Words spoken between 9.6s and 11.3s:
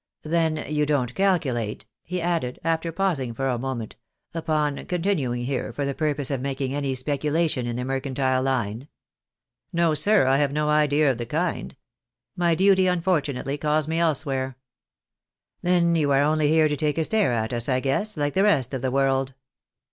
iSTo, sir, I have no idea of the